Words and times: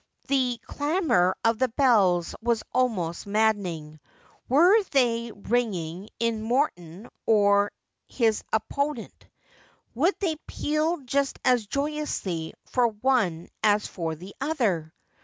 The 0.29 0.59
clamour 0.65 1.35
of 1.45 1.59
the 1.59 1.67
bells 1.67 2.33
was 2.41 2.63
almost 2.73 3.27
maddening. 3.27 3.99
Were 4.49 4.81
they 4.85 5.31
ringing 5.31 6.09
in 6.19 6.41
Morton 6.41 7.07
or 7.27 7.71
his 8.07 8.43
oppon 8.51 8.97
ent 8.97 9.27
1 9.93 10.11
They 10.19 10.31
would 10.31 10.47
peal 10.47 10.97
just 11.01 11.37
as 11.45 11.67
joyously 11.67 12.55
for 12.65 12.87
one 12.87 13.47
as 13.61 13.85
for 13.85 14.15
the 14.15 14.33
other. 14.41 14.91